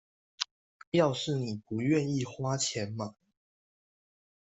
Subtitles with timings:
[0.89, 3.13] 要是妳不願意花錢買